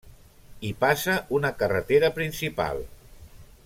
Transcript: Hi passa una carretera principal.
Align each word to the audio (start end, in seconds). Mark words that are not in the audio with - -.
Hi 0.67 0.71
passa 0.85 1.17
una 1.41 1.51
carretera 1.61 2.11
principal. 2.19 2.85